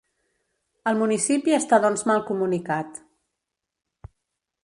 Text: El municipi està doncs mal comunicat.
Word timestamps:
El 0.91 0.95
municipi 1.01 1.53
està 1.57 1.79
doncs 1.83 2.05
mal 2.13 2.25
comunicat. 2.31 2.99